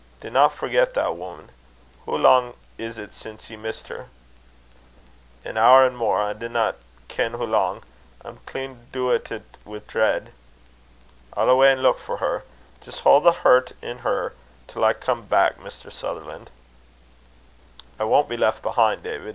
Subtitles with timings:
[0.19, 1.49] Dinna forget that, wuman.
[2.05, 4.07] Hoo lang is't sin' ye missed her?"
[5.45, 6.73] "An hour an' mair I dinna
[7.07, 7.83] ken hoo lang.
[8.25, 10.33] I'm clean doitit wi' dreid."
[11.37, 12.43] "I'll awa' an' leuk for her.
[12.83, 14.33] Just haud the hert in her
[14.67, 15.91] till I come back, Mr.
[15.93, 16.47] Sutherlan'."
[17.99, 19.29] "I won't be left behind, David.